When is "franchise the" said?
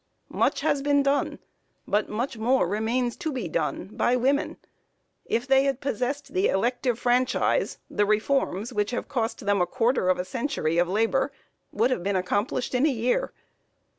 6.97-8.07